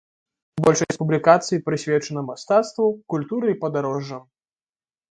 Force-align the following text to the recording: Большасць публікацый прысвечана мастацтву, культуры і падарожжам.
Большасць 0.67 0.99
публікацый 1.01 1.63
прысвечана 1.67 2.25
мастацтву, 2.31 2.87
культуры 3.17 3.47
і 3.55 3.61
падарожжам. 3.67 4.23